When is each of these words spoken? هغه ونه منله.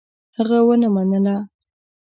هغه 0.37 0.57
ونه 0.67 0.87
منله. 0.95 1.35